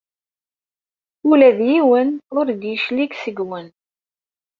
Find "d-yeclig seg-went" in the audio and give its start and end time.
2.59-3.75